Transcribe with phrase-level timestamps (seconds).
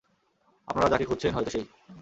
[0.67, 1.65] আপনারা যাকে খুঁজছেন হয়তো সেই।